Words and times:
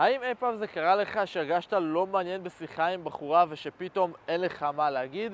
האם 0.00 0.22
אי 0.22 0.34
פעם 0.34 0.56
זה 0.56 0.66
קרה 0.66 0.96
לך 0.96 1.20
שהרגשת 1.24 1.72
לא 1.72 2.06
מעניין 2.06 2.42
בשיחה 2.42 2.86
עם 2.86 3.04
בחורה 3.04 3.44
ושפתאום 3.48 4.12
אין 4.28 4.40
לך 4.40 4.62
מה 4.62 4.90
להגיד? 4.90 5.32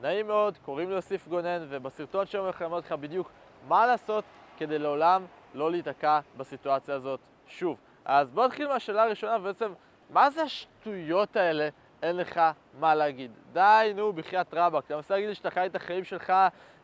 נעים 0.00 0.26
מאוד, 0.26 0.58
קוראים 0.64 0.88
לי 0.88 0.94
יוסיף 0.94 1.28
גונן, 1.28 1.66
ובסרטון 1.68 2.26
שאני 2.26 2.42
הולך 2.42 2.62
ללמד 2.62 2.78
לך 2.78 2.92
בדיוק 2.92 3.30
מה 3.68 3.86
לעשות 3.86 4.24
כדי 4.56 4.78
לעולם 4.78 5.24
לא 5.54 5.70
להיתקע 5.70 6.20
בסיטואציה 6.36 6.94
הזאת 6.94 7.20
שוב. 7.46 7.78
אז 8.04 8.30
בוא 8.30 8.46
נתחיל 8.46 8.68
מהשאלה 8.68 9.02
הראשונה, 9.02 9.36
ובעצם, 9.36 9.72
מה 10.10 10.30
זה 10.30 10.42
השטויות 10.42 11.36
האלה 11.36 11.68
אין 12.02 12.16
לך 12.16 12.40
מה 12.80 12.94
להגיד? 12.94 13.30
די, 13.52 13.92
נו, 13.96 14.12
בחייאת 14.12 14.54
רבאק. 14.54 14.84
אתה 14.84 14.96
מנסה 14.96 15.14
להגיד 15.14 15.28
לי 15.28 15.34
שאתה 15.34 15.50
חי 15.50 15.66
את 15.66 15.76
החיים 15.76 16.04
שלך 16.04 16.32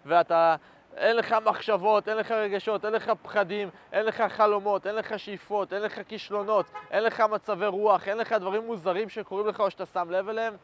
ואתה... 0.06 0.56
אין 0.96 1.16
לך 1.16 1.36
מחשבות, 1.44 2.08
אין 2.08 2.16
לך 2.16 2.30
רגשות, 2.30 2.84
אין 2.84 2.92
לך 2.92 3.12
פחדים, 3.22 3.68
אין 3.92 4.06
לך 4.06 4.22
חלומות, 4.28 4.86
אין 4.86 4.94
לך 4.94 5.18
שאיפות, 5.18 5.72
אין 5.72 5.82
לך 5.82 6.00
כישלונות, 6.08 6.66
אין 6.90 7.04
לך 7.04 7.20
מצבי 7.20 7.66
רוח, 7.66 8.08
אין 8.08 8.18
לך 8.18 8.32
דברים 8.32 8.66
מוזרים 8.66 9.08
שקורים 9.08 9.46
לך 9.46 9.60
או 9.60 9.70
שאתה 9.70 9.86
שם 9.86 10.10
לב 10.10 10.28
אליהם, 10.28 10.56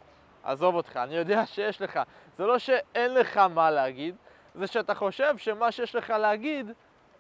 עזוב 0.45 0.75
אותך, 0.75 0.97
אני 0.97 1.17
יודע 1.17 1.47
שיש 1.55 1.83
לך. 1.83 2.01
זה 2.39 2.47
לא 2.47 2.59
שאין 2.59 3.15
לך 3.15 3.37
מה 3.37 3.71
להגיד, 3.71 4.17
זה 4.55 4.67
שאתה 4.67 4.95
חושב 4.95 5.37
שמה 5.37 5.73
שיש 5.73 5.95
לך 5.95 6.11
להגיד 6.11 6.73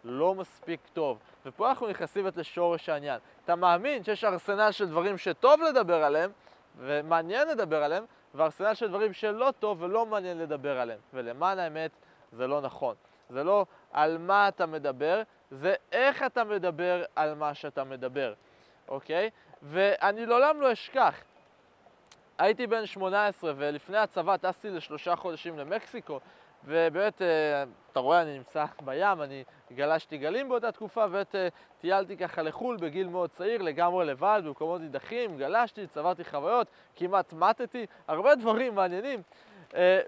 לא 0.05 0.34
מספיק 0.34 0.80
טוב. 0.92 1.19
ופה 1.47 1.69
אנחנו 1.69 1.88
נכנסים 1.88 2.27
לשורש 2.36 2.88
העניין. 2.88 3.19
אתה 3.45 3.56
מאמין 3.56 4.05
שיש 4.05 4.25
ארסנל 4.25 4.72
של 4.72 4.86
דברים 4.86 5.19
שטוב 5.19 5.61
לדבר 5.62 6.05
עליהם, 6.05 6.30
ומעניין 6.78 7.48
לדבר 7.48 7.83
עליהם, 7.83 8.05
וארסנל 8.34 8.75
של 8.75 8.88
דברים 8.88 9.12
שלא 9.12 9.52
טוב 9.59 9.83
ולא 9.83 10.06
מעניין 10.06 10.38
לדבר 10.38 10.80
עליהם. 10.80 10.98
ולמען 11.14 11.59
האמת, 11.59 11.91
זה 12.32 12.46
לא 12.46 12.60
נכון. 12.60 12.95
זה 13.28 13.45
לא 13.45 13.66
על 13.92 14.18
מה 14.18 14.48
אתה 14.48 14.66
מדבר, 14.66 15.23
זה 15.50 15.74
איך 15.92 16.23
אתה 16.23 16.45
מדבר 16.45 17.05
על 17.16 17.34
מה 17.34 17.55
שאתה 17.55 17.84
מדבר, 17.84 18.34
אוקיי? 18.88 19.30
ואני 19.62 20.27
לעולם 20.27 20.60
לא 20.60 20.72
אשכח. 20.72 21.14
הייתי 22.38 22.66
בן 22.66 22.86
18 22.86 23.53
ולפני 23.56 23.98
הצבא 23.98 24.36
טסתי 24.36 24.70
לשלושה 24.70 25.16
חודשים 25.16 25.58
למקסיקו 25.58 26.20
ובאמת, 26.64 27.22
אה, 27.22 27.64
אתה 27.92 28.00
רואה, 28.00 28.22
אני 28.22 28.38
נמצא 28.38 28.64
בים, 28.84 29.22
אני 29.22 29.44
גלשתי 29.72 30.19
גלים 30.19 30.48
באותה 30.48 30.72
תקופה 30.72 31.05
ובאמת 31.05 31.34
אה, 31.34 31.48
טיילתי 31.81 32.16
ככה 32.16 32.42
לחו"ל 32.42 32.77
בגיל 32.77 33.08
מאוד 33.08 33.31
צעיר, 33.31 33.62
לגמרי 33.62 34.06
לבד, 34.06 34.42
במקומות 34.44 34.81
נידחים, 34.81 35.38
גלשתי, 35.38 35.86
צברתי 35.86 36.25
חוויות, 36.25 36.66
כמעט 36.97 37.33
מתתי, 37.33 37.86
הרבה 38.08 38.34
דברים 38.34 38.75
מעניינים. 38.75 39.22
אה, 39.75 40.00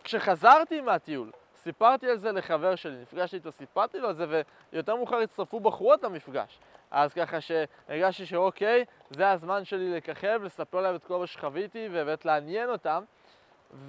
וכשחזרתי 0.00 0.80
מהטיול, 0.80 1.30
סיפרתי 1.56 2.10
על 2.10 2.16
זה 2.16 2.32
לחבר 2.32 2.74
שלי, 2.74 2.96
נפגשתי 3.02 3.36
איתו, 3.36 3.52
סיפרתי 3.52 3.98
לו 3.98 4.08
על 4.08 4.14
זה, 4.14 4.42
ויותר 4.72 4.96
מאוחר 4.96 5.16
הצטרפו 5.16 5.60
בחורות 5.60 6.02
למפגש. 6.02 6.58
אז 6.90 7.14
ככה 7.14 7.40
שהרגשתי 7.40 8.26
שאוקיי, 8.26 8.84
זה 9.10 9.30
הזמן 9.30 9.64
שלי 9.64 9.96
לככב, 9.96 10.40
לספר 10.44 10.80
להם 10.80 10.94
את 10.94 11.04
כל 11.04 11.18
מה 11.18 11.26
שחוויתי 11.26 11.88
ובאמת 11.90 12.24
לעניין 12.24 12.70
אותם. 12.70 13.04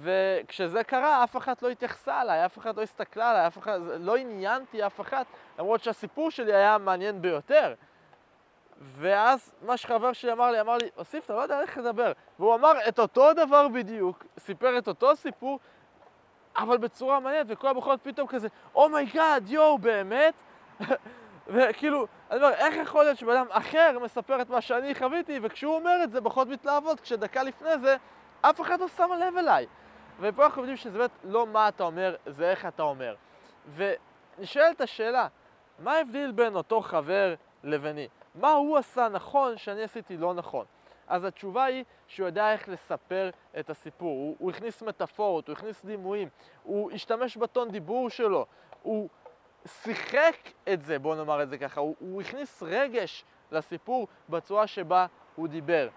וכשזה 0.00 0.84
קרה, 0.84 1.24
אף 1.24 1.36
אחת 1.36 1.62
לא 1.62 1.68
התייחסה 1.68 2.22
אליי, 2.22 2.46
אף 2.46 2.58
אחת 2.58 2.76
לא 2.76 2.82
הסתכלה 2.82 3.30
עליי, 3.30 3.46
אף 3.46 3.58
אחד, 3.58 3.80
לא 4.00 4.16
עניינתי 4.16 4.86
אף 4.86 5.00
אחת, 5.00 5.26
למרות 5.58 5.82
שהסיפור 5.82 6.30
שלי 6.30 6.54
היה 6.54 6.78
מעניין 6.78 7.22
ביותר. 7.22 7.74
ואז 8.80 9.54
מה 9.62 9.76
שחבר 9.76 10.12
שלי 10.12 10.32
אמר 10.32 10.50
לי, 10.50 10.60
אמר 10.60 10.76
לי, 10.76 10.88
אוסיף, 10.96 11.24
אתה 11.24 11.34
לא 11.34 11.40
יודע 11.40 11.60
איך 11.60 11.78
לדבר. 11.78 12.12
והוא 12.38 12.54
אמר 12.54 12.72
את 12.88 12.98
אותו 12.98 13.32
דבר 13.32 13.68
בדיוק, 13.68 14.24
סיפר 14.38 14.78
את 14.78 14.88
אותו 14.88 15.16
סיפור, 15.16 15.58
אבל 16.56 16.78
בצורה 16.78 17.20
מעניינת, 17.20 17.46
וכל 17.48 17.68
הבחורות 17.68 18.00
פתאום 18.02 18.28
כזה, 18.28 18.48
oh 18.74 18.92
my 18.92 19.10
God, 19.10 19.46
oh 19.46 19.50
יואו, 19.50 19.78
באמת? 19.78 20.34
וכאילו, 21.46 22.06
אני 22.30 22.38
אומר, 22.42 22.54
איך 22.54 22.74
יכול 22.74 23.04
להיות 23.04 23.18
שבן 23.18 23.36
אדם 23.36 23.46
אחר 23.50 23.98
מספר 24.02 24.42
את 24.42 24.50
מה 24.50 24.60
שאני 24.60 24.94
חוויתי, 24.94 25.40
וכשהוא 25.42 25.74
אומר 25.74 26.00
את 26.04 26.10
זה, 26.10 26.20
בחורות 26.20 26.48
מתלהבות, 26.48 27.00
כשדקה 27.00 27.42
לפני 27.42 27.78
זה, 27.78 27.96
אף 28.40 28.60
אחד 28.60 28.80
לא 28.80 28.88
שם 28.88 29.10
לב 29.20 29.36
אליי. 29.36 29.66
ופה 30.20 30.44
אנחנו 30.44 30.62
יודעים 30.62 30.76
שזה 30.76 30.98
באמת 30.98 31.10
לא 31.24 31.46
מה 31.46 31.68
אתה 31.68 31.84
אומר, 31.84 32.14
זה 32.26 32.50
איך 32.50 32.66
אתה 32.66 32.82
אומר. 32.82 33.14
ונשאלת 33.76 34.80
השאלה, 34.80 35.26
מה 35.78 35.92
ההבדיל 35.92 36.32
בין 36.32 36.56
אותו 36.56 36.80
חבר 36.80 37.34
לביני? 37.64 38.08
מה 38.34 38.52
הוא 38.52 38.78
עשה 38.78 39.08
נכון 39.08 39.56
שאני 39.56 39.82
עשיתי 39.82 40.16
לא 40.16 40.34
נכון? 40.34 40.64
אז 41.06 41.24
התשובה 41.24 41.64
היא 41.64 41.84
שהוא 42.06 42.26
יודע 42.26 42.52
איך 42.52 42.68
לספר 42.68 43.30
את 43.58 43.70
הסיפור. 43.70 44.10
הוא, 44.10 44.36
הוא 44.38 44.50
הכניס 44.50 44.82
מטאפורות, 44.82 45.48
הוא 45.48 45.52
הכניס 45.52 45.84
דימויים, 45.84 46.28
הוא 46.62 46.92
השתמש 46.92 47.36
בטון 47.36 47.70
דיבור 47.70 48.10
שלו, 48.10 48.46
הוא 48.82 49.08
שיחק 49.66 50.36
את 50.72 50.82
זה, 50.82 50.98
בואו 50.98 51.14
נאמר 51.14 51.42
את 51.42 51.48
זה 51.48 51.58
ככה, 51.58 51.80
הוא, 51.80 51.96
הוא 51.98 52.22
הכניס 52.22 52.62
רגש 52.62 53.24
לסיפור 53.52 54.08
בצורה 54.28 54.66
שבה 54.66 55.06
הוא 55.34 55.48
דיבר. 55.48 55.88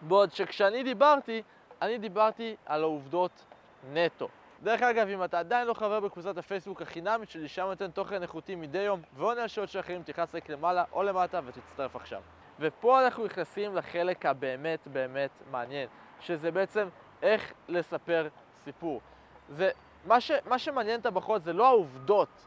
בעוד 0.00 0.32
שכשאני 0.32 0.82
דיברתי, 0.82 1.42
אני 1.82 1.98
דיברתי 1.98 2.56
על 2.66 2.82
העובדות 2.82 3.44
נטו. 3.92 4.28
דרך 4.62 4.82
אגב, 4.82 5.08
אם 5.08 5.24
אתה 5.24 5.38
עדיין 5.38 5.66
לא 5.66 5.74
חבר 5.74 6.00
בקבוצת 6.00 6.38
הפייסבוק 6.38 6.82
החינמית 6.82 7.30
שלי, 7.30 7.48
שם 7.48 7.62
נותן 7.62 7.90
תוכן 7.90 8.22
איכותי 8.22 8.54
מדי 8.54 8.78
יום 8.78 9.00
ועונה 9.16 9.42
על 9.42 9.48
שאלות 9.48 9.68
של 9.68 9.80
אחרים, 9.80 10.02
תלחץ 10.02 10.34
רק 10.34 10.48
למעלה 10.48 10.84
או 10.92 11.02
למטה 11.02 11.40
ותצטרף 11.44 11.96
עכשיו. 11.96 12.22
ופה 12.60 13.04
אנחנו 13.04 13.24
נכנסים 13.24 13.76
לחלק 13.76 14.26
הבאמת 14.26 14.80
באמת 14.86 15.30
מעניין, 15.50 15.88
שזה 16.20 16.50
בעצם 16.50 16.88
איך 17.22 17.52
לספר 17.68 18.28
סיפור. 18.64 19.00
זה, 19.48 19.70
מה, 20.04 20.20
ש, 20.20 20.30
מה 20.46 20.58
שמעניין 20.58 21.00
את 21.00 21.06
הבחורות 21.06 21.42
זה 21.42 21.52
לא 21.52 21.66
העובדות, 21.66 22.46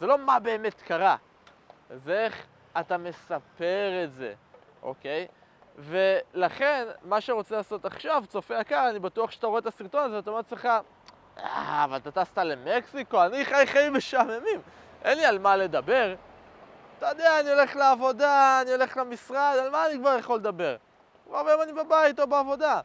זה 0.00 0.06
לא 0.06 0.18
מה 0.18 0.38
באמת 0.38 0.82
קרה, 0.82 1.16
זה 1.90 2.24
איך 2.24 2.46
אתה 2.80 2.98
מספר 2.98 4.04
את 4.04 4.12
זה, 4.12 4.34
אוקיי? 4.82 5.26
ולכן, 5.78 6.86
מה 7.02 7.20
שרוצה 7.20 7.56
לעשות 7.56 7.84
עכשיו, 7.84 8.24
צופה 8.28 8.60
יקר, 8.60 8.86
אני 8.90 8.98
בטוח 8.98 9.30
שאתה 9.30 9.46
רואה 9.46 9.58
את 9.58 9.66
הסרטון 9.66 10.04
הזה 10.04 10.16
ואתה 10.16 10.30
אומר 10.30 10.38
לעצמך, 10.38 10.68
אה, 11.38 11.84
אבל 11.84 11.96
אתה 11.96 12.10
טסת 12.10 12.38
למקסיקו, 12.38 13.24
אני 13.24 13.44
חי 13.44 13.66
חיים 13.66 13.94
משעממים, 13.94 14.60
אין 15.04 15.18
לי 15.18 15.24
על 15.24 15.38
מה 15.38 15.56
לדבר. 15.56 16.14
אתה 17.00 17.08
יודע, 17.08 17.40
אני 17.40 17.50
הולך 17.50 17.76
לעבודה, 17.76 18.60
אני 18.62 18.70
הולך 18.70 18.96
למשרד, 18.96 19.56
על 19.62 19.70
מה 19.70 19.86
אני 19.86 19.98
כבר 19.98 20.16
יכול 20.18 20.38
לדבר? 20.38 20.76
כבר 21.26 21.48
היום 21.48 21.62
אני 21.62 21.72
בבית 21.72 22.20
או 22.20 22.26
בעבודה. 22.26 22.80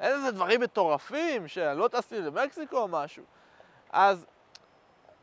אין 0.00 0.12
איזה 0.12 0.30
דברים 0.30 0.60
מטורפים 0.60 1.48
שלא 1.48 1.88
טסתי 1.88 2.20
למקסיקו 2.20 2.76
או 2.76 2.88
משהו. 2.88 3.22
אז 3.92 4.26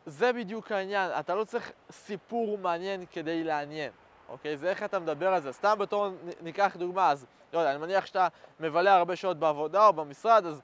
זה 0.06 0.34
בדיוק 0.34 0.72
העניין, 0.72 1.12
אתה 1.20 1.36
לא 1.36 1.44
צריך 1.44 1.72
סיפור 1.92 2.58
מעניין 2.58 3.06
כדי 3.12 3.44
לעניין. 3.44 3.92
אוקיי? 4.30 4.58
זה 4.58 4.70
איך 4.70 4.84
אתה 4.84 5.00
מדבר 5.00 5.34
על 5.34 5.42
זה. 5.42 5.52
סתם 5.52 5.76
בתור, 5.80 6.08
ניקח 6.42 6.76
דוגמה, 6.80 7.12
אז 7.12 7.26
לא 7.54 7.60
יודע, 7.60 7.72
אני 7.72 7.80
מניח 7.80 8.06
שאתה 8.06 8.28
מבלה 8.60 8.96
הרבה 8.96 9.16
שעות 9.16 9.40
בעבודה 9.40 9.88
או 9.88 9.94
במשרד, 9.94 10.46
אז 10.46 10.62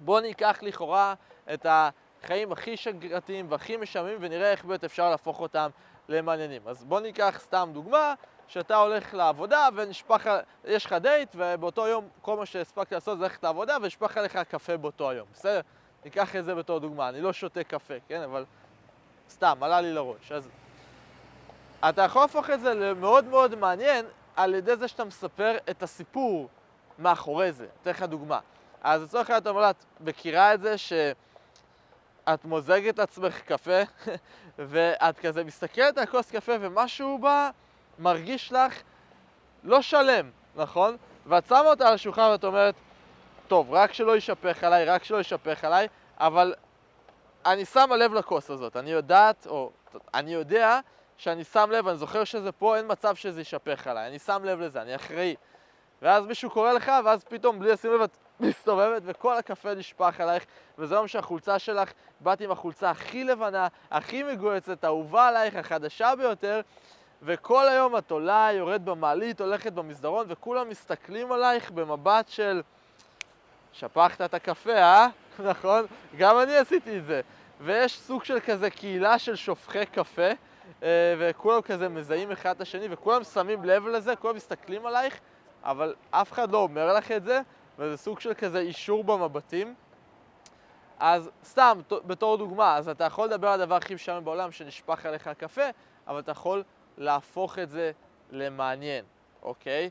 בוא 0.00 0.20
ניקח 0.20 0.58
לכאורה 0.62 1.14
את 1.52 1.66
החיים 1.68 2.52
הכי 2.52 2.76
שגרתיים 2.76 3.46
והכי 3.48 3.76
משעממים 3.76 4.16
ונראה 4.20 4.50
איך 4.50 4.64
באמת 4.64 4.84
אפשר 4.84 5.10
להפוך 5.10 5.40
אותם 5.40 5.70
למעניינים. 6.08 6.62
אז 6.66 6.84
בוא 6.84 7.00
ניקח 7.00 7.40
סתם 7.42 7.70
דוגמה, 7.72 8.14
שאתה 8.48 8.76
הולך 8.76 9.14
לעבודה 9.14 9.68
ונשפך, 9.74 10.30
יש 10.64 10.86
לך 10.86 10.92
דייט 10.92 11.28
ובאותו 11.34 11.86
יום 11.86 12.08
כל 12.22 12.36
מה 12.36 12.46
שהספקת 12.46 12.92
לעשות 12.92 13.18
זה 13.18 13.24
ללכת 13.24 13.42
לעבודה 13.42 13.76
ונשפך 13.82 14.16
עליך 14.16 14.36
קפה 14.36 14.76
באותו 14.76 15.10
היום, 15.10 15.26
בסדר? 15.32 15.60
ניקח 16.04 16.36
את 16.36 16.44
זה 16.44 16.54
בתור 16.54 16.80
דוגמה, 16.80 17.08
אני 17.08 17.20
לא 17.20 17.32
שותה 17.32 17.64
קפה, 17.64 17.94
כן? 18.08 18.22
אבל 18.22 18.44
סתם, 19.30 19.62
עלה 19.62 19.80
לי 19.80 19.92
לראש. 19.92 20.32
אז 20.32 20.48
אתה 21.88 22.02
יכול 22.02 22.22
להפוך 22.22 22.50
את 22.50 22.60
זה 22.60 22.74
למאוד 22.74 23.24
מאוד 23.24 23.54
מעניין 23.54 24.06
על 24.36 24.54
ידי 24.54 24.76
זה 24.76 24.88
שאתה 24.88 25.04
מספר 25.04 25.56
את 25.70 25.82
הסיפור 25.82 26.48
מאחורי 26.98 27.52
זה. 27.52 27.66
אתן 27.82 27.90
לך 27.90 28.02
דוגמה. 28.02 28.38
אז 28.82 29.02
לצורך 29.02 29.30
העניין 29.30 29.42
אתה 29.42 29.50
אומר 29.50 29.60
לה, 29.60 29.70
את 29.70 29.84
מכירה 30.00 30.54
את 30.54 30.60
זה 30.60 30.74
שאת 32.28 32.44
מוזגת 32.44 32.98
לעצמך 32.98 33.40
קפה 33.40 33.80
ואת 34.58 35.18
כזה 35.18 35.44
מסתכלת 35.44 35.98
על 35.98 36.06
כוס 36.06 36.30
קפה 36.30 36.52
ומשהו 36.60 37.18
בה 37.18 37.50
מרגיש 37.98 38.52
לך 38.52 38.82
לא 39.64 39.82
שלם, 39.82 40.30
נכון? 40.56 40.96
ואת 41.26 41.46
שמה 41.46 41.60
אותה 41.60 41.88
על 41.88 41.94
השולחן 41.94 42.28
ואת 42.30 42.44
אומרת, 42.44 42.74
טוב, 43.48 43.72
רק 43.72 43.92
שלא 43.92 44.14
יישפך 44.14 44.64
עליי, 44.64 44.84
רק 44.84 45.04
שלא 45.04 45.16
יישפך 45.16 45.64
עליי, 45.64 45.88
אבל 46.18 46.54
אני 47.46 47.64
שמה 47.64 47.96
לב 47.96 48.14
לכוס 48.14 48.50
הזאת, 48.50 48.76
אני 48.76 48.90
יודעת, 48.90 49.46
או 49.46 49.70
אני 50.14 50.34
יודע 50.34 50.80
שאני 51.16 51.44
שם 51.44 51.70
לב, 51.70 51.88
אני 51.88 51.96
זוכר 51.96 52.24
שזה 52.24 52.52
פה, 52.52 52.76
אין 52.76 52.84
מצב 52.88 53.14
שזה 53.14 53.40
יישפך 53.40 53.86
עליי, 53.86 54.08
אני 54.08 54.18
שם 54.18 54.44
לב 54.44 54.60
לזה, 54.60 54.82
אני 54.82 54.94
אחראי. 54.96 55.34
ואז 56.02 56.26
מישהו 56.26 56.50
קורא 56.50 56.72
לך, 56.72 56.92
ואז 57.04 57.24
פתאום 57.24 57.58
בלי 57.58 57.72
לשים 57.72 57.92
לב 57.92 58.00
את 58.00 58.16
מסתובבת 58.40 59.02
וכל 59.04 59.36
הקפה 59.36 59.74
נשפך 59.74 60.20
עלייך, 60.20 60.44
וזה 60.78 60.94
יום 60.94 61.08
שהחולצה 61.08 61.58
שלך, 61.58 61.92
באת 62.20 62.40
עם 62.40 62.50
החולצה 62.50 62.90
הכי 62.90 63.24
לבנה, 63.24 63.68
הכי 63.90 64.22
מגועצת, 64.22 64.84
אהובה 64.84 65.28
עלייך, 65.28 65.56
החדשה 65.56 66.16
ביותר, 66.16 66.60
וכל 67.22 67.68
היום 67.68 67.96
את 67.96 68.10
עולה, 68.10 68.48
יורד 68.52 68.84
במעלית, 68.84 69.40
הולכת 69.40 69.72
במסדרון, 69.72 70.26
וכולם 70.28 70.68
מסתכלים 70.68 71.32
עלייך 71.32 71.70
במבט 71.70 72.28
של 72.28 72.62
שפכת 73.72 74.20
את 74.20 74.34
הקפה, 74.34 74.76
אה? 74.76 75.06
נכון? 75.50 75.86
גם 76.16 76.38
אני 76.38 76.56
עשיתי 76.56 76.98
את 76.98 77.04
זה. 77.06 77.20
ויש 77.60 78.00
סוג 78.00 78.24
של 78.24 78.40
כזה 78.40 78.70
קהילה 78.70 79.18
של 79.18 79.36
שופכי 79.36 79.86
קפה, 79.86 80.30
אה, 80.82 81.14
וכולם 81.18 81.62
כזה 81.62 81.88
מזהים 81.88 82.32
אחד 82.32 82.50
את 82.50 82.60
השני, 82.60 82.86
וכולם 82.90 83.24
שמים 83.24 83.64
לב 83.64 83.86
לזה, 83.86 84.16
כולם 84.16 84.36
מסתכלים 84.36 84.86
עלייך, 84.86 85.20
אבל 85.64 85.94
אף 86.10 86.32
אחד 86.32 86.52
לא 86.52 86.58
אומר 86.58 86.94
לך 86.94 87.10
את 87.10 87.24
זה, 87.24 87.40
וזה 87.78 87.96
סוג 87.96 88.20
של 88.20 88.34
כזה 88.34 88.58
אישור 88.58 89.04
במבטים. 89.04 89.74
אז 90.98 91.30
סתם, 91.44 91.78
בתור 92.06 92.36
דוגמה, 92.36 92.76
אז 92.76 92.88
אתה 92.88 93.04
יכול 93.04 93.26
לדבר 93.26 93.48
על 93.48 93.60
הדבר 93.60 93.74
הכי 93.74 93.94
משעמם 93.94 94.24
בעולם, 94.24 94.52
שנשפך 94.52 95.06
עליך 95.06 95.30
קפה, 95.38 95.62
אבל 96.06 96.18
אתה 96.18 96.32
יכול 96.32 96.62
להפוך 96.98 97.58
את 97.58 97.70
זה 97.70 97.92
למעניין, 98.30 99.04
אוקיי? 99.42 99.90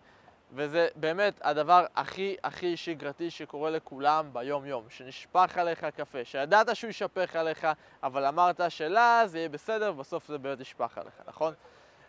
וזה 0.51 0.88
באמת 0.95 1.39
הדבר 1.44 1.86
הכי 1.95 2.36
הכי 2.44 2.78
שגרתי 2.78 3.30
שקורה 3.30 3.69
לכולם 3.69 4.30
ביום-יום, 4.33 4.83
שנשפך 4.90 5.57
עליך 5.57 5.86
קפה, 5.86 6.25
שידעת 6.25 6.75
שהוא 6.75 6.88
יישפך 6.88 7.36
עליך, 7.36 7.68
אבל 8.04 8.25
אמרת 8.25 8.62
שלה 8.69 9.22
זה 9.25 9.38
יהיה 9.38 9.50
בסדר, 9.50 9.92
ובסוף 9.95 10.28
זה 10.28 10.38
באמת 10.38 10.60
ישפך 10.60 10.98
עליך, 10.98 11.13
נכון? 11.28 11.54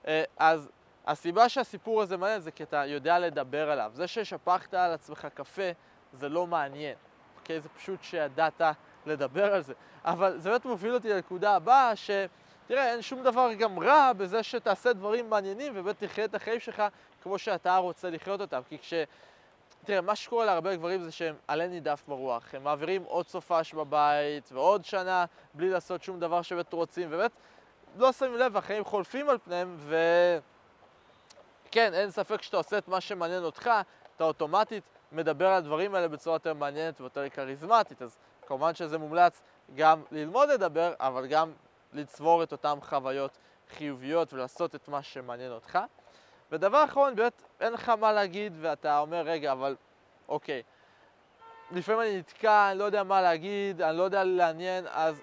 אה, 0.06 0.24
אז 0.36 0.68
הסיבה 1.08 1.48
שהסיפור 1.48 2.02
הזה 2.02 2.16
מעניין 2.16 2.40
זה 2.40 2.50
כי 2.50 2.62
אתה 2.62 2.86
יודע 2.86 3.18
לדבר 3.18 3.70
עליו. 3.70 3.90
זה 3.94 4.06
ששפכת 4.06 4.74
על 4.74 4.92
עצמך 4.92 5.28
קפה 5.34 5.70
זה 6.12 6.28
לא 6.28 6.46
מעניין, 6.46 6.94
אוקיי? 7.40 7.60
זה 7.60 7.68
פשוט 7.68 8.02
שידעת 8.02 8.60
לדבר 9.06 9.54
על 9.54 9.62
זה. 9.62 9.74
אבל 10.04 10.38
זה 10.38 10.50
באמת 10.50 10.64
מוביל 10.64 10.94
אותי 10.94 11.08
לנקודה 11.08 11.56
הבאה, 11.56 11.96
ש... 11.96 12.10
תראה, 12.66 12.92
אין 12.92 13.02
שום 13.02 13.22
דבר 13.22 13.52
גם 13.52 13.78
רע 13.78 14.12
בזה 14.12 14.42
שתעשה 14.42 14.92
דברים 14.92 15.30
מעניינים 15.30 15.72
ובאמת 15.76 16.04
תחיה 16.04 16.24
את 16.24 16.34
החיים 16.34 16.60
שלך 16.60 16.82
כמו 17.22 17.38
שאתה 17.38 17.76
רוצה 17.76 18.10
לחיות 18.10 18.40
אותם. 18.40 18.60
כי 18.68 18.78
כש... 18.78 18.94
תראה, 19.84 20.00
מה 20.00 20.16
שקורה 20.16 20.44
להרבה 20.44 20.76
גברים 20.76 21.02
זה 21.02 21.12
שהם 21.12 21.34
עלה 21.48 21.66
נידף 21.66 22.02
ברוח. 22.08 22.54
הם 22.54 22.64
מעבירים 22.64 23.02
עוד 23.02 23.26
סופש 23.26 23.74
בבית 23.74 24.52
ועוד 24.52 24.84
שנה 24.84 25.24
בלי 25.54 25.70
לעשות 25.70 26.02
שום 26.02 26.20
דבר 26.20 26.42
שבאמת 26.42 26.72
רוצים, 26.72 27.08
ובאמת 27.10 27.30
לא 27.96 28.12
שמים 28.12 28.34
לב, 28.34 28.56
החיים 28.56 28.84
חולפים 28.84 29.28
על 29.28 29.38
פניהם, 29.44 29.76
ו... 29.78 29.96
כן, 31.70 31.94
אין 31.94 32.10
ספק 32.10 32.42
שאתה 32.42 32.56
עושה 32.56 32.78
את 32.78 32.88
מה 32.88 33.00
שמעניין 33.00 33.44
אותך, 33.44 33.70
אתה 34.16 34.24
אוטומטית 34.24 34.84
מדבר 35.12 35.46
על 35.46 35.52
הדברים 35.52 35.94
האלה 35.94 36.08
בצורה 36.08 36.36
יותר 36.36 36.54
מעניינת 36.54 37.00
ויותר 37.00 37.28
כריזמטית. 37.28 38.02
אז 38.02 38.16
כמובן 38.46 38.74
שזה 38.74 38.98
מומלץ 38.98 39.42
גם 39.74 40.02
ללמוד 40.10 40.48
לדבר, 40.48 40.92
אבל 41.00 41.26
גם 41.26 41.52
לצבור 41.92 42.42
את 42.42 42.52
אותן 42.52 42.78
חוויות 42.80 43.38
חיוביות 43.76 44.32
ולעשות 44.32 44.74
את 44.74 44.88
מה 44.88 45.02
שמעניין 45.02 45.52
אותך. 45.52 45.78
ודבר 46.52 46.84
אחרון, 46.84 47.14
באמת 47.16 47.42
אין 47.60 47.72
לך 47.72 47.88
מה 47.88 48.12
להגיד 48.12 48.52
ואתה 48.60 48.98
אומר, 48.98 49.22
רגע, 49.22 49.52
אבל 49.52 49.76
אוקיי, 50.28 50.62
לפעמים 51.70 52.00
אני 52.00 52.18
נתקע, 52.18 52.70
אני 52.70 52.78
לא 52.78 52.84
יודע 52.84 53.02
מה 53.02 53.22
להגיד, 53.22 53.82
אני 53.82 53.98
לא 53.98 54.02
יודע 54.02 54.24
לעניין, 54.24 54.86
אז 54.90 55.20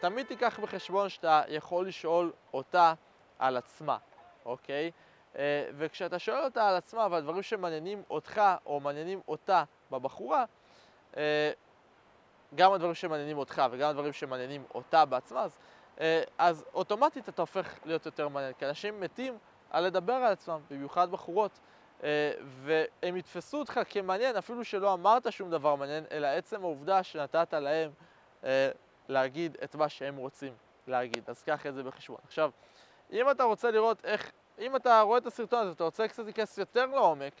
תמיד 0.00 0.26
תיקח 0.26 0.60
בחשבון 0.60 1.08
שאתה 1.08 1.42
יכול 1.48 1.88
לשאול 1.88 2.32
אותה 2.54 2.94
על 3.38 3.56
עצמה, 3.56 3.96
אוקיי? 4.44 4.90
אה, 5.38 5.68
וכשאתה 5.76 6.18
שואל 6.18 6.44
אותה 6.44 6.68
על 6.68 6.76
עצמה 6.76 7.06
ועל 7.10 7.22
דברים 7.22 7.42
שמעניינים 7.42 8.02
אותך 8.10 8.42
או 8.66 8.80
מעניינים 8.80 9.20
אותה 9.28 9.64
בבחורה, 9.90 10.44
אה, 11.16 11.52
גם 12.54 12.72
הדברים 12.72 12.94
שמעניינים 12.94 13.38
אותך 13.38 13.62
וגם 13.70 13.90
הדברים 13.90 14.12
שמעניינים 14.12 14.64
אותה 14.74 15.04
בעצמה, 15.04 15.42
אז, 15.42 15.58
אה, 16.00 16.22
אז 16.38 16.64
אוטומטית 16.74 17.28
אתה 17.28 17.42
הופך 17.42 17.78
להיות 17.84 18.06
יותר 18.06 18.28
מעניין, 18.28 18.52
כי 18.52 18.66
אנשים 18.66 19.00
מתים 19.00 19.38
על 19.70 19.84
לדבר 19.84 20.12
על 20.12 20.32
עצמם, 20.32 20.60
במיוחד 20.70 21.10
בחורות, 21.10 21.58
והם 22.62 23.16
יתפסו 23.16 23.58
אותך 23.58 23.80
כמעניין 23.88 24.36
אפילו 24.36 24.64
שלא 24.64 24.92
אמרת 24.92 25.32
שום 25.32 25.50
דבר 25.50 25.74
מעניין, 25.74 26.04
אלא 26.10 26.26
עצם 26.26 26.64
העובדה 26.64 27.02
שנתת 27.02 27.54
להם 27.54 27.90
להגיד 29.08 29.56
את 29.64 29.74
מה 29.74 29.88
שהם 29.88 30.16
רוצים 30.16 30.52
להגיד, 30.86 31.30
אז 31.30 31.42
קח 31.42 31.66
את 31.66 31.74
זה 31.74 31.82
בחשבון. 31.82 32.18
עכשיו, 32.24 32.50
אם 33.12 33.30
אתה 33.30 33.44
רוצה 33.44 33.70
לראות 33.70 34.04
איך 34.04 34.32
אם 34.58 34.76
אתה 34.76 35.00
רואה 35.00 35.18
את 35.18 35.26
הסרטון 35.26 35.58
הזה, 35.60 35.72
אתה 35.72 35.84
רוצה 35.84 36.08
קצת 36.08 36.24
להיכנס 36.24 36.58
יותר 36.58 36.86
לעומק, 36.86 37.32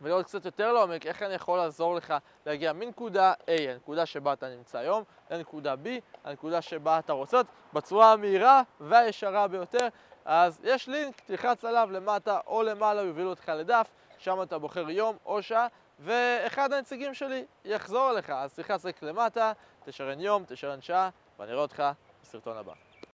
ולראות 0.00 0.26
קצת 0.26 0.44
יותר 0.44 0.72
לעומק 0.72 1.06
איך 1.06 1.22
אני 1.22 1.34
יכול 1.34 1.58
לעזור 1.58 1.94
לך 1.94 2.14
להגיע 2.46 2.72
מנקודה 2.72 3.32
A, 3.32 3.70
הנקודה 3.70 4.06
שבה 4.06 4.32
אתה 4.32 4.48
נמצא 4.48 4.78
היום, 4.78 5.04
לנקודה 5.30 5.74
B, 5.74 5.88
הנקודה 6.24 6.62
שבה 6.62 6.98
אתה 6.98 7.12
רוצה, 7.12 7.40
בצורה 7.72 8.12
המהירה 8.12 8.62
והישרה 8.80 9.48
ביותר, 9.48 9.88
אז 10.24 10.60
יש 10.64 10.88
לינק, 10.88 11.20
תלחץ 11.20 11.64
עליו 11.64 11.88
למטה 11.92 12.40
או 12.46 12.62
למעלה, 12.62 13.02
יובילו 13.02 13.30
אותך 13.30 13.48
לדף, 13.48 13.86
שם 14.18 14.42
אתה 14.42 14.58
בוחר 14.58 14.90
יום 14.90 15.16
או 15.26 15.42
שעה, 15.42 15.66
ואחד 16.00 16.72
הנציגים 16.72 17.14
שלי 17.14 17.44
יחזור 17.64 18.10
אליך, 18.10 18.30
אז 18.30 18.54
תלחץ 18.54 18.86
רק 18.86 19.02
למטה, 19.02 19.52
תשרן 19.84 20.20
יום, 20.20 20.44
תשרן 20.46 20.80
שעה, 20.80 21.10
ואני 21.38 21.52
אראה 21.52 21.62
אותך 21.62 21.82
בסרטון 22.22 22.56
הבא. 22.56 22.85